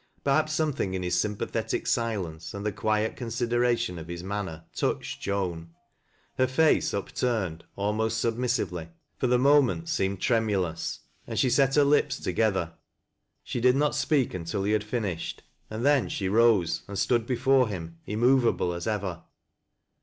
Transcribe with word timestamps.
Perhaps 0.23 0.51
something 0.53 0.95
in 0.95 1.03
his 1.03 1.15
sympa 1.15 1.45
thetic 1.47 1.85
silence 1.85 2.55
and 2.55 2.65
the 2.65 2.71
quiet 2.71 3.15
consideration 3.15 3.99
of 3.99 4.07
his 4.07 4.23
maimer 4.23 4.63
touched 4.75 5.21
Joan. 5.21 5.75
Her 6.39 6.47
face, 6.47 6.91
upturned 6.91 7.65
almost 7.75 8.19
submissive 8.19 8.71
ly, 8.71 8.89
for 9.19 9.27
the 9.27 9.37
moment 9.37 9.89
seemed 9.89 10.19
tremulous, 10.19 11.01
and 11.27 11.37
she 11.37 11.51
set 11.51 11.75
her 11.75 11.83
lips 11.83 12.19
together. 12.19 12.73
She 13.43 13.61
did 13.61 13.75
not 13.75 13.93
speak 13.93 14.31
iintil 14.33 14.65
he 14.65 14.71
had 14.71 14.83
finished, 14.83 15.43
and 15.69 15.85
then 15.85 16.09
she 16.09 16.27
rose 16.27 16.81
and 16.87 16.97
stood 16.97 17.27
before 17.27 17.67
him 17.67 17.99
immovable 18.07 18.73
as 18.73 18.87
ever. 18.87 19.21